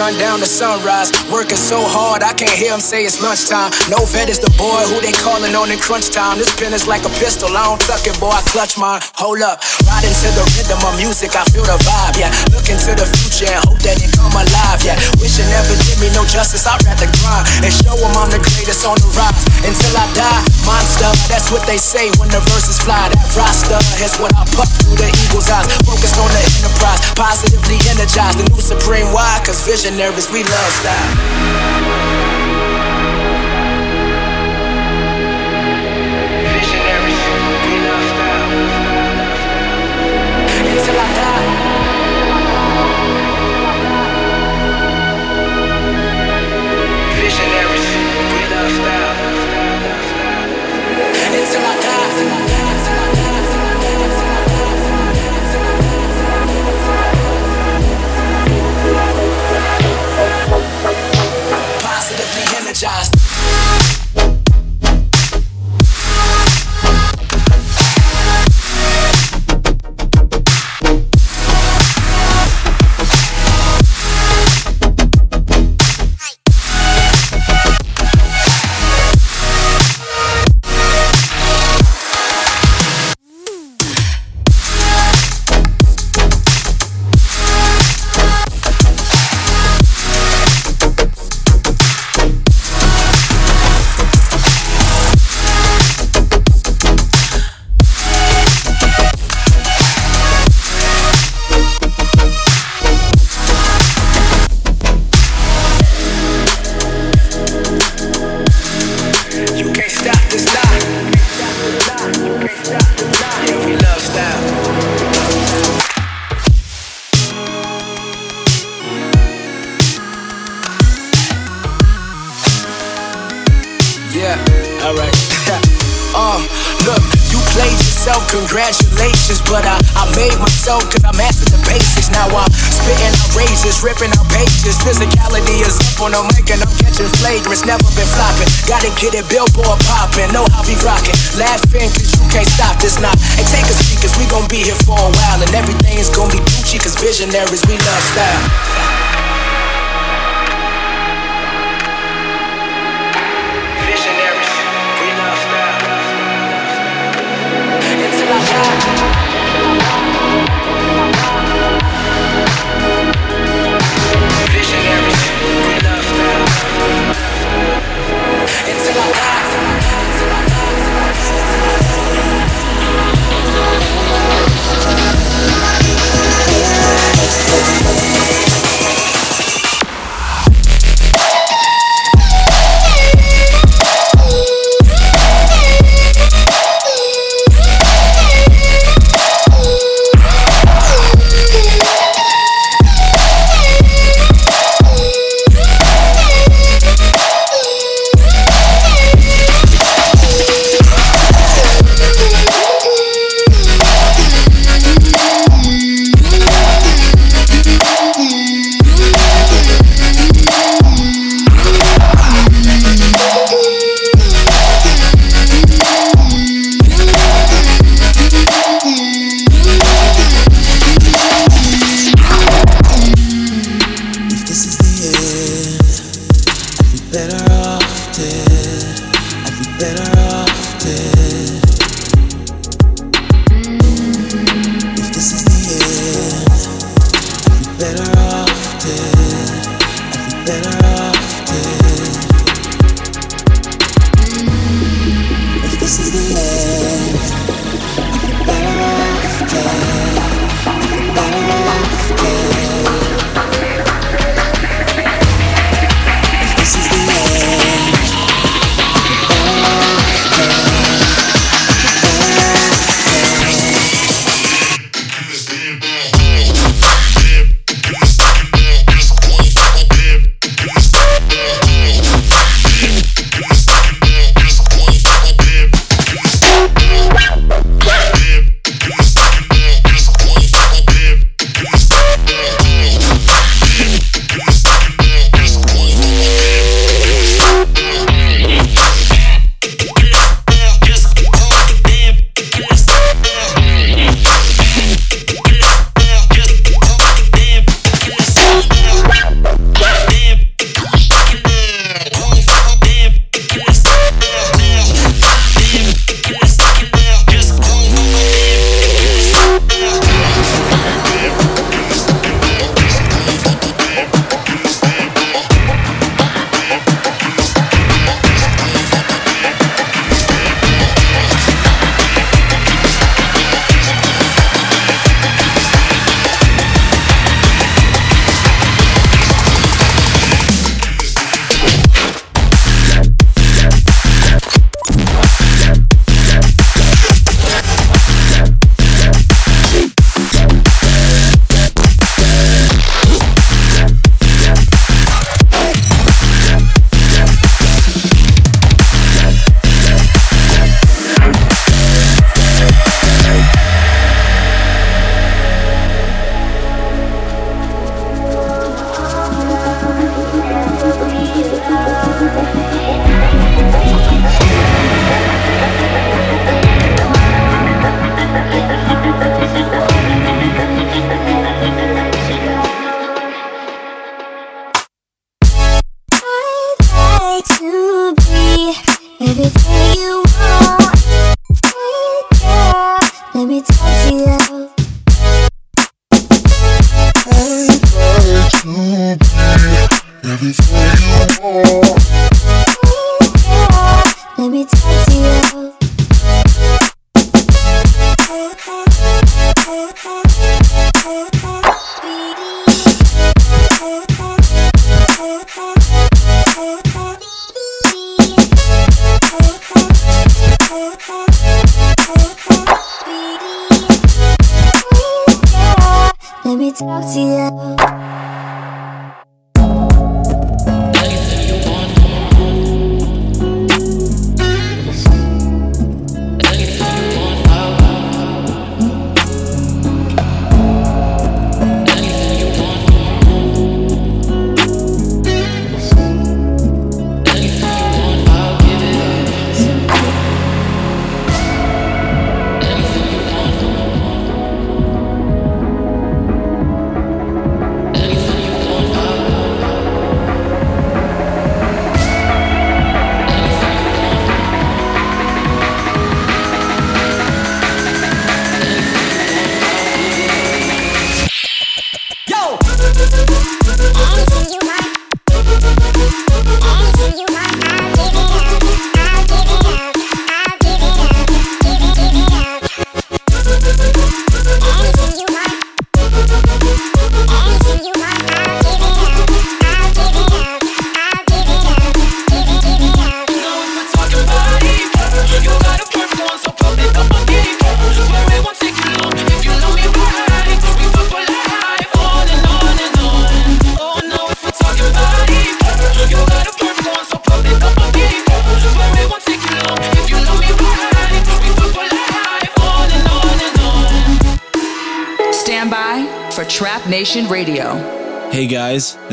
Sundown 0.00 0.40
to 0.40 0.48
sunrise. 0.48 1.12
Working 1.28 1.60
so 1.60 1.76
hard, 1.84 2.24
I 2.24 2.32
can't 2.32 2.56
hear 2.56 2.72
him 2.72 2.80
say 2.80 3.04
it's 3.04 3.20
lunchtime. 3.20 3.68
No 3.92 4.00
vet 4.08 4.32
is 4.32 4.40
the 4.40 4.48
boy 4.56 4.80
who 4.88 4.96
they 5.04 5.12
calling 5.12 5.52
on 5.52 5.68
in 5.68 5.76
crunch 5.76 6.08
time. 6.08 6.40
This 6.40 6.48
pen 6.56 6.72
is 6.72 6.88
like 6.88 7.04
a 7.04 7.12
pistol. 7.20 7.52
I 7.52 7.68
don't 7.68 7.76
tuck 7.84 8.08
it, 8.08 8.16
boy. 8.16 8.32
I 8.32 8.40
clutch 8.48 8.80
mine. 8.80 9.04
Hold 9.20 9.44
up. 9.44 9.60
Riding 9.84 10.16
to 10.24 10.28
the 10.32 10.44
rhythm 10.56 10.80
of 10.88 10.96
music, 10.96 11.36
I 11.36 11.44
feel 11.52 11.68
the 11.68 11.76
vibe. 11.84 12.16
Yeah. 12.16 12.32
Looking 12.48 12.80
to 12.80 12.96
the 12.96 13.04
future 13.12 13.52
and 13.52 13.60
hope 13.68 13.76
that 13.84 14.00
it 14.00 14.08
come 14.16 14.32
alive. 14.32 14.80
Yeah. 14.80 14.96
Wishing 15.20 15.44
never 15.52 15.76
did 15.76 16.00
me 16.00 16.08
no 16.16 16.24
justice. 16.24 16.64
I'd 16.64 16.80
rather 16.80 17.04
grind 17.20 17.44
and 17.60 17.68
show 17.68 17.92
them 17.92 18.16
I'm 18.16 18.32
the 18.32 18.40
greatest 18.40 18.88
on 18.88 18.96
the 19.04 19.10
rise. 19.12 19.36
Until 19.68 20.00
I 20.00 20.08
die, 20.16 20.40
monster. 20.64 21.12
That's 21.28 21.52
what 21.52 21.68
they 21.68 21.76
say 21.76 22.08
when 22.16 22.32
the 22.32 22.40
verses 22.48 22.80
fly. 22.80 23.12
That 23.12 23.20
roster 23.36 23.76
is 24.00 24.16
what 24.16 24.32
I 24.32 24.48
puff 24.56 24.72
through 24.80 24.96
the 24.96 25.12
eagle's 25.28 25.52
eyes. 25.52 25.68
Focused 25.84 26.16
on 26.16 26.32
the 26.32 26.40
enterprise, 26.40 27.04
positively 27.12 27.76
energized. 27.92 28.40
The 28.40 28.48
new 28.48 28.64
supreme 28.64 29.12
why? 29.12 29.44
Cause 29.44 29.60
visionaries, 29.90 30.30
we 30.30 30.42
love 30.44 30.72
style. 30.72 32.39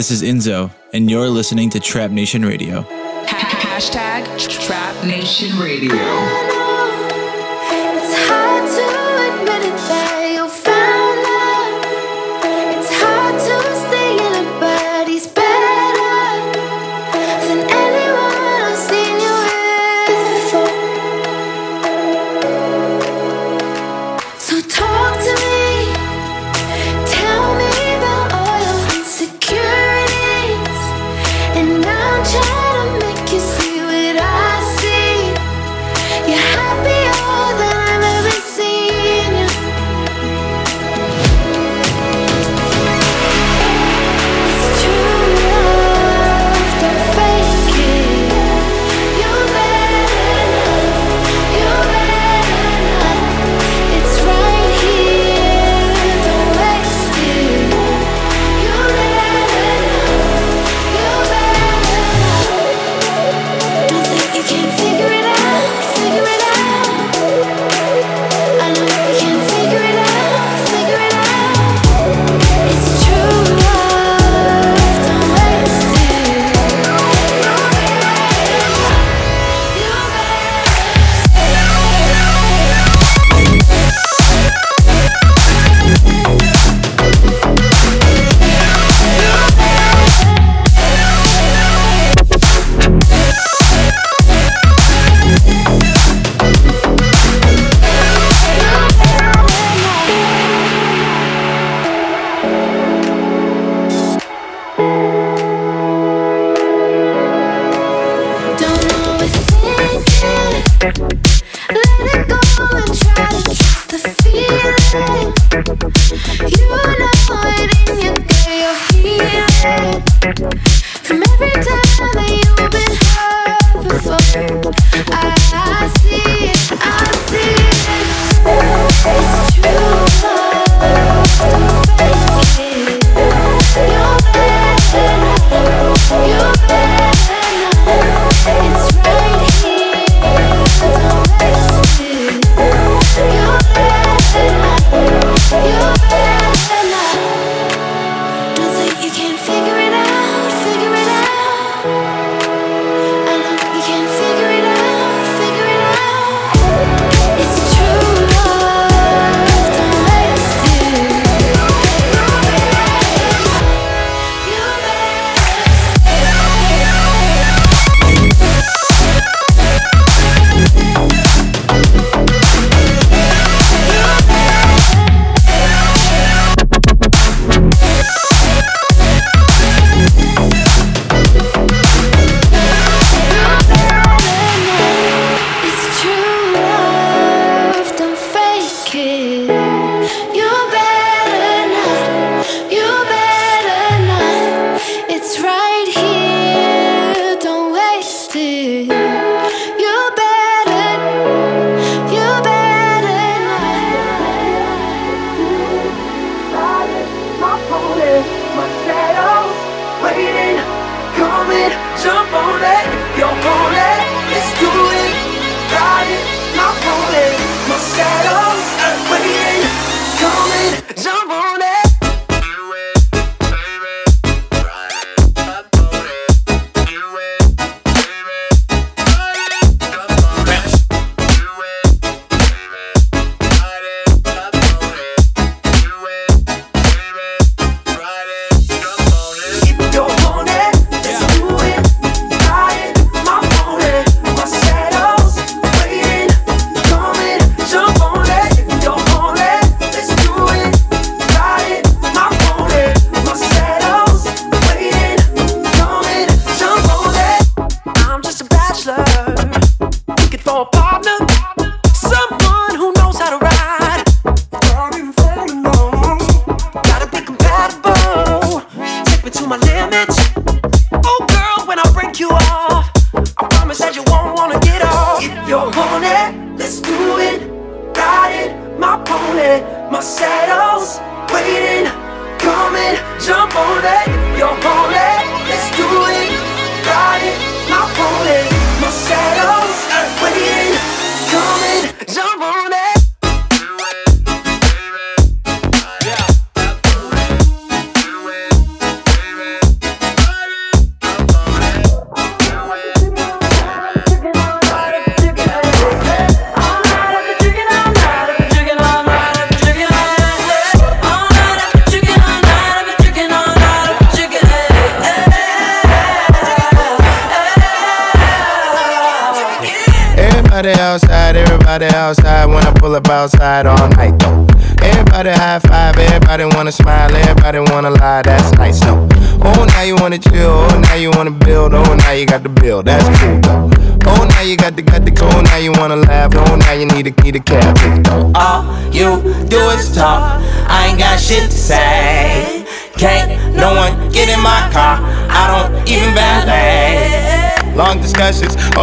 This 0.08 0.22
is 0.22 0.30
Inzo, 0.30 0.72
and 0.94 1.12
you're 1.12 1.28
listening 1.28 1.70
to 1.72 1.82
Trap 1.82 2.12
Nation 2.12 2.46
Radio. 2.46 2.84
Hashtag 3.26 4.26
Trap 4.66 5.06
Nation 5.06 5.60
Radio. 5.60 6.57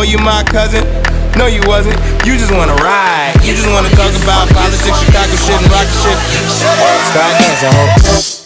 You 0.05 0.19
my 0.19 0.45
cousin? 0.45 0.85
No, 1.37 1.47
you 1.47 1.61
wasn't. 1.67 1.97
You 2.27 2.37
just 2.37 2.53
wanna 2.53 2.75
ride. 2.77 3.35
You 3.43 3.55
just 3.55 3.69
wanna 3.69 3.89
talk 3.91 4.13
about 4.23 4.49
politics, 4.51 5.01
Chicago 5.01 5.35
shit, 5.35 5.61
and 5.61 5.73
rock 5.73 5.89
shit. 6.03 6.19
Start 7.11 7.33
dancing, 7.41 7.73
ho. 7.73 8.44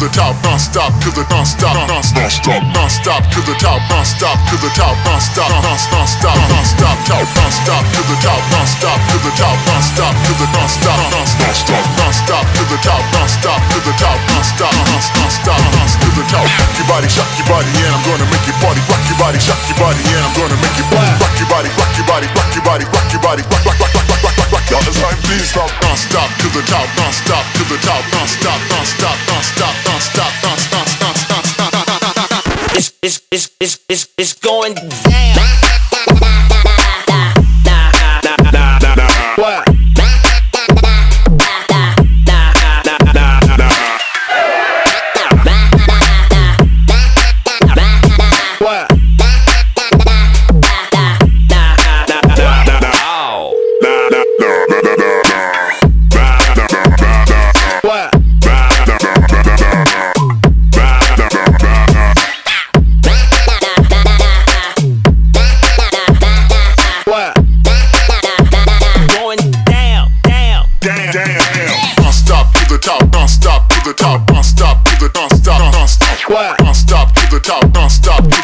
the 0.00 0.08
top, 0.16 0.32
non-stop 0.40 0.88
to 1.04 1.12
the 1.12 1.20
non-stop, 1.28 1.76
non-stop, 1.84 2.64
non-stop 2.72 3.20
to 3.36 3.40
the 3.44 3.52
top, 3.60 3.76
non-stop 3.92 4.40
to 4.48 4.56
the 4.56 4.72
top, 4.72 4.96
non-stop, 5.04 5.44
non-stop, 5.60 6.00
non-stop, 6.48 6.96
top, 7.04 7.26
non-stop 7.36 7.84
to 7.92 8.00
the 8.08 8.16
top, 8.24 8.40
non-stop 8.48 8.96
to 9.12 9.16
the 9.20 9.32
top, 9.36 9.56
non-stop 9.68 10.14
to 10.24 10.32
the 10.40 10.48
non-stop, 10.56 11.00
non-stop, 11.12 11.84
non-stop 12.00 12.44
to 12.56 12.62
the 12.72 12.78
top, 12.80 13.02
non-stop 13.12 13.60
to 13.60 13.78
the 13.84 13.92
top, 14.00 14.18
non-stop, 14.32 14.72
non-stop, 14.88 15.60
non-stop 15.68 16.00
to 16.00 16.08
the 16.16 16.24
top. 16.32 16.48
Your 16.80 16.88
body, 16.88 17.08
shock 17.12 17.28
your 17.36 17.48
body, 17.52 17.68
and 17.68 17.92
I'm 17.92 18.00
gonna 18.08 18.24
make 18.32 18.46
your 18.48 18.56
body 18.64 18.80
rock 18.88 19.04
your 19.04 19.20
body, 19.20 19.36
shock 19.36 19.60
your 19.68 19.76
body, 19.84 20.00
and 20.00 20.22
I'm 20.24 20.32
gonna 20.32 20.56
make 20.64 20.76
your 20.80 20.88
body 20.88 21.12
rock 21.20 21.34
your 21.36 21.48
body, 21.52 21.68
rock 21.76 21.92
your 21.92 22.08
body, 22.08 22.26
rock 22.32 22.48
your 22.56 22.64
body, 22.64 22.84
rock 22.88 23.12
your 23.12 23.20
body, 23.20 23.42
rock 23.44 23.62
your 23.68 23.68
body, 23.68 23.68
rock, 23.68 23.68
rock, 23.68 23.84
rock, 23.84 24.08
rock, 24.08 24.24
rock. 24.24 24.39
Y'all, 24.70 24.78
time, 24.78 25.18
please 25.22 25.50
stop, 25.50 25.68
non-stop 25.82 26.30
to 26.38 26.46
the 26.54 26.62
top, 26.62 26.86
non-stop 26.96 27.44
to 27.54 27.64
the 27.64 27.76
top, 27.82 28.04
non-stop, 28.12 28.60
non-stop, 28.70 29.18
non-stop, 29.26 29.74
non-stop, 29.84 30.32
non-stop, 30.44 30.84
non-stop, 31.00 31.42
non-stop. 31.58 32.76
It's 32.76 32.92
it's 33.02 33.20
it's 33.32 33.50
it's 33.58 33.78
it's 33.88 34.08
it's 34.16 34.32
going 34.34 34.74
down. 34.74 35.79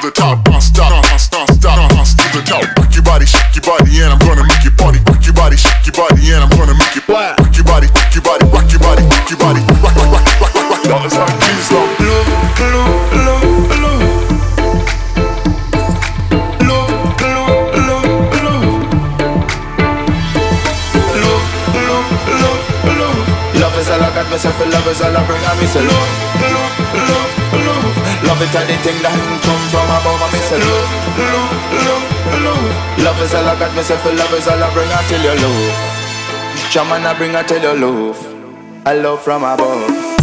Non-stop 0.06 0.44
to 0.44 0.50
the 0.50 0.70
top, 0.70 0.92
non-stop, 1.02 1.48
non-stop, 1.48 1.92
non-stop 1.92 2.30
to 2.32 2.38
the 2.38 2.44
top. 2.46 2.78
Rock 2.78 2.94
your 2.94 3.02
body, 3.02 3.26
shake 3.26 3.54
your 3.54 3.62
body, 3.64 3.90
and 4.02 4.12
I'm 4.12 4.18
gonna 4.20 4.44
make 4.46 4.62
you 4.62 4.70
party. 4.70 4.98
Rock 5.06 5.24
your 5.24 5.34
body, 5.34 5.56
shake 5.56 5.86
your 5.86 5.94
body, 5.94 6.30
and 6.30 6.44
I'm 6.44 6.50
gonna 6.50 6.74
make 6.74 6.94
you 6.94 7.02
What? 7.06 7.38
rock 7.40 7.56
your 7.56 7.64
body, 7.64 7.88
rock 7.90 8.14
your 8.14 8.22
body, 8.22 8.44
rock 8.46 8.70
your 8.70 8.80
body, 8.80 9.02
rock 9.02 9.30
your 9.30 9.38
body, 9.38 9.60
rock, 9.82 9.96
rock, 9.96 10.10
rock, 10.12 10.26
rock, 10.40 10.54
rock, 10.54 10.70
rock. 10.70 10.84
Y'all, 10.86 11.04
it's 11.06 11.16
time, 11.16 11.26
please. 11.42 11.70
Love, 11.72 11.90
love, 12.06 12.28
love, 13.26 13.42
love. 13.82 14.06
Love, 16.66 16.90
love, 17.18 17.66
love, 17.74 18.06
love. 18.46 18.62
Love, 21.18 21.46
love, 21.74 22.06
love, 22.30 22.62
love. 22.86 23.18
Love 23.58 23.74
is 23.80 23.88
all 23.90 24.02
I 24.02 24.14
got 24.14 24.26
myself, 24.30 24.60
and 24.62 24.70
love 24.70 24.86
is 24.86 25.00
all 25.02 25.16
I 25.16 25.26
bring. 25.26 25.42
I 25.42 25.52
miss 25.58 25.74
love, 25.74 25.84
love, 25.86 26.06
love, 26.40 26.45
love. 28.36 28.48
It 28.48 28.56
and 28.56 28.68
the 28.68 28.76
thing 28.84 29.00
that 29.02 29.16
come 29.42 29.64
from 29.72 29.88
above. 29.88 30.20
I 30.20 30.28
miss 30.32 30.50
love, 30.52 30.60
love, 31.16 31.52
love, 31.86 32.04
love. 32.44 32.68
Love 33.04 33.20
is 33.22 33.34
all 33.34 33.48
I 33.48 33.58
got 33.58 33.74
myself, 33.74 34.04
and 34.06 34.18
love 34.18 34.32
is 34.34 34.48
all 34.48 34.62
I 34.62 34.72
bring. 34.74 34.90
I 34.90 35.02
tell 35.08 35.22
you 35.22 35.34
love. 35.40 35.74
Shaman, 36.70 37.06
I 37.06 37.14
bring. 37.16 37.36
I 37.36 37.42
tell 37.42 37.62
you 37.62 37.74
love. 37.80 38.18
I 38.86 38.94
love 38.94 39.22
from 39.22 39.44
above. 39.44 40.16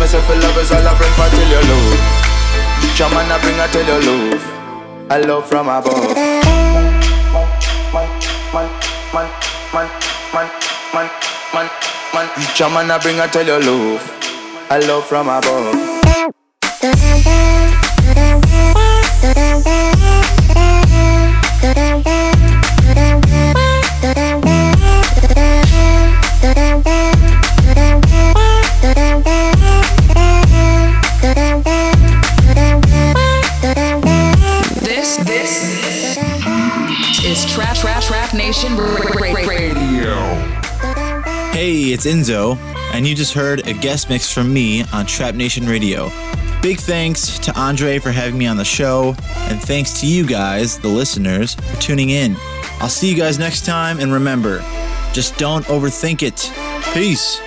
Myself 0.00 0.24
for 0.26 0.34
love 0.40 0.56
is 0.56 0.72
all 0.72 0.88
I 0.88 0.96
bring. 0.96 1.12
For 1.12 1.28
till 1.28 1.48
your 1.52 1.62
love. 1.68 2.00
Shaman 2.96 3.30
I 3.30 3.36
bring 3.40 3.60
I 3.60 3.66
tell 3.68 3.86
your 3.86 4.00
love. 4.00 4.44
I 5.10 5.20
love 5.20 5.46
from 5.48 5.68
above. 5.68 6.16
Man, 7.92 8.08
man, 8.54 8.68
man, 9.12 9.28
man, 9.74 9.88
man, 10.34 10.48
man, 10.94 11.08
man, 11.54 11.68
man. 12.14 12.26
Shaman 12.56 12.90
I 12.90 12.98
bring 12.98 13.20
I 13.20 13.26
tell 13.26 13.46
your 13.46 13.60
love. 13.60 14.02
I 14.70 14.78
love 14.80 15.04
from 15.06 15.28
above. 15.28 15.79
It's 42.02 42.06
Inzo, 42.06 42.56
and 42.94 43.06
you 43.06 43.14
just 43.14 43.34
heard 43.34 43.68
a 43.68 43.74
guest 43.74 44.08
mix 44.08 44.32
from 44.32 44.50
me 44.50 44.84
on 44.90 45.04
Trap 45.04 45.34
Nation 45.34 45.66
Radio. 45.66 46.10
Big 46.62 46.78
thanks 46.78 47.38
to 47.40 47.54
Andre 47.60 47.98
for 47.98 48.10
having 48.10 48.38
me 48.38 48.46
on 48.46 48.56
the 48.56 48.64
show, 48.64 49.14
and 49.50 49.60
thanks 49.60 50.00
to 50.00 50.06
you 50.06 50.24
guys, 50.24 50.78
the 50.78 50.88
listeners, 50.88 51.56
for 51.56 51.76
tuning 51.78 52.08
in. 52.08 52.36
I'll 52.80 52.88
see 52.88 53.10
you 53.10 53.14
guys 53.18 53.38
next 53.38 53.66
time, 53.66 54.00
and 54.00 54.14
remember, 54.14 54.60
just 55.12 55.36
don't 55.36 55.66
overthink 55.66 56.22
it. 56.22 56.50
Peace. 56.94 57.38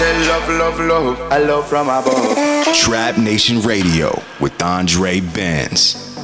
Love, 0.00 0.16
love. 0.16 0.44
Said 0.46 0.58
love, 0.58 0.80
love, 0.80 1.18
love. 1.18 1.32
I 1.32 1.38
love 1.38 1.68
from 1.68 1.90
above. 1.90 2.74
Trap 2.74 3.18
Nation 3.18 3.60
Radio 3.60 4.22
with 4.40 4.62
Andre 4.62 5.20
Benz. 5.20 6.16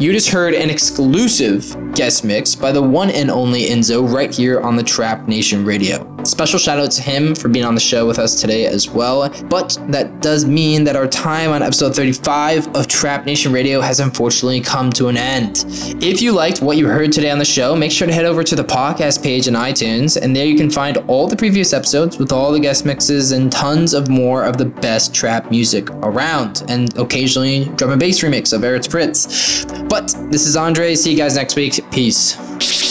You 0.00 0.10
just 0.12 0.30
heard 0.30 0.52
an 0.52 0.68
exclusive 0.68 1.76
guest 1.94 2.24
mix 2.24 2.56
by 2.56 2.72
the 2.72 2.82
one 2.82 3.08
and 3.10 3.30
only 3.30 3.66
Inzo 3.66 4.12
right 4.12 4.34
here 4.34 4.60
on 4.60 4.74
the 4.74 4.82
Trap 4.82 5.28
Nation 5.28 5.64
Radio. 5.64 6.04
Special 6.30 6.60
shout 6.60 6.78
out 6.78 6.92
to 6.92 7.02
him 7.02 7.34
for 7.34 7.48
being 7.48 7.64
on 7.64 7.74
the 7.74 7.80
show 7.80 8.06
with 8.06 8.20
us 8.20 8.40
today 8.40 8.64
as 8.64 8.88
well. 8.88 9.28
But 9.48 9.76
that 9.88 10.22
does 10.22 10.46
mean 10.46 10.84
that 10.84 10.94
our 10.94 11.08
time 11.08 11.50
on 11.50 11.60
episode 11.60 11.94
35 11.94 12.68
of 12.76 12.86
Trap 12.86 13.26
Nation 13.26 13.52
Radio 13.52 13.80
has 13.80 13.98
unfortunately 13.98 14.60
come 14.60 14.90
to 14.92 15.08
an 15.08 15.16
end. 15.16 15.64
If 16.00 16.22
you 16.22 16.30
liked 16.30 16.62
what 16.62 16.76
you 16.76 16.86
heard 16.86 17.10
today 17.10 17.32
on 17.32 17.40
the 17.40 17.44
show, 17.44 17.74
make 17.74 17.90
sure 17.90 18.06
to 18.06 18.12
head 18.12 18.26
over 18.26 18.44
to 18.44 18.54
the 18.54 18.62
podcast 18.62 19.24
page 19.24 19.48
in 19.48 19.54
iTunes, 19.54 20.16
and 20.16 20.34
there 20.34 20.46
you 20.46 20.56
can 20.56 20.70
find 20.70 20.98
all 21.08 21.26
the 21.26 21.36
previous 21.36 21.72
episodes 21.72 22.16
with 22.16 22.30
all 22.30 22.52
the 22.52 22.60
guest 22.60 22.86
mixes 22.86 23.32
and 23.32 23.50
tons 23.50 23.92
of 23.92 24.08
more 24.08 24.44
of 24.44 24.56
the 24.56 24.66
best 24.66 25.12
trap 25.12 25.50
music 25.50 25.90
around, 25.90 26.62
and 26.68 26.96
occasionally 26.96 27.64
drum 27.74 27.90
and 27.90 27.98
bass 27.98 28.20
remix 28.20 28.52
of 28.52 28.62
Eric 28.62 28.82
Prydz. 28.82 29.88
But 29.88 30.14
this 30.30 30.46
is 30.46 30.54
Andre. 30.56 30.94
See 30.94 31.10
you 31.10 31.16
guys 31.16 31.34
next 31.34 31.56
week. 31.56 31.80
Peace. 31.90 32.36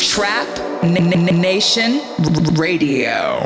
Trap 0.09 0.47
N- 0.81 0.97
N- 1.13 1.39
Nation 1.39 2.01
Radio. 2.57 3.45